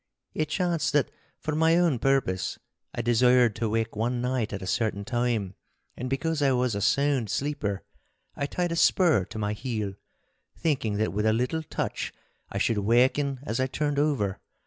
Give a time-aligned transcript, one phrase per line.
[0.33, 2.57] It chanced that for my own purpose
[2.91, 5.53] I desired to wake one night at a certain time,
[5.95, 7.83] and because I was a sound sleeper,
[8.35, 9.93] I tied a spur to my heel,
[10.57, 12.11] thinking that with a little touch
[12.49, 14.39] I should waken as I turned over.